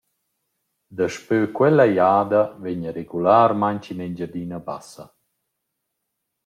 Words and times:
Daspö 0.97 1.37
quella 1.57 1.85
jada 1.97 2.41
vegna 2.63 2.91
regularmaing 2.99 3.85
in 3.91 3.99
Engiadina 4.07 4.57
Bassa. 4.67 5.05